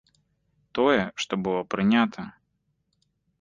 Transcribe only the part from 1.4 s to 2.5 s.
было прынята.